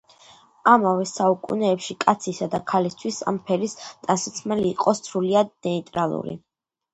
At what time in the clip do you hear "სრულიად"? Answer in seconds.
5.03-5.55